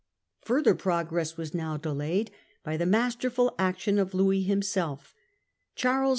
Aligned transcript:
Further 0.45 0.73
progress 0.73 1.37
was 1.37 1.53
now 1.53 1.77
delayed 1.77 2.31
by 2.63 2.75
the 2.75 2.87
masterful 2.87 3.53
action 3.59 3.99
of 3.99 4.15
Louis 4.15 4.41
himself. 4.41 5.13
Charles 5.75 6.09
IV. 6.09 6.09